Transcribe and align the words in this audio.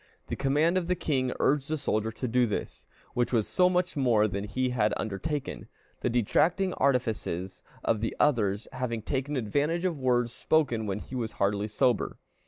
The 0.29 0.35
command 0.35 0.79
of 0.79 0.87
the 0.87 0.95
king 0.95 1.31
urged 1.39 1.69
the 1.69 1.77
soldier 1.77 2.11
to 2.11 2.27
do 2.27 2.47
this, 2.47 2.87
which 3.13 3.31
was 3.31 3.47
so 3.47 3.69
much 3.69 3.95
more 3.95 4.27
than 4.27 4.45
he 4.45 4.71
had 4.71 4.95
undertaken, 4.97 5.67
the 5.99 6.09
detracting 6.09 6.73
artifices 6.73 7.61
of 7.83 7.99
the 7.99 8.15
others 8.19 8.67
having 8.73 9.03
taken 9.03 9.37
advantage 9.37 9.85
of 9.85 9.99
words 9.99 10.33
spoken 10.33 10.87
when 10.87 10.97
he 10.97 11.13
was 11.13 11.33
hardly 11.33 11.67
sober. 11.67 12.17